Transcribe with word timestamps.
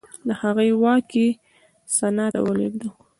د 0.27 0.29
هغې 0.41 0.69
واک 0.81 1.09
یې 1.21 1.27
سنا 1.95 2.25
ته 2.33 2.39
ولېږداوه 2.45 2.95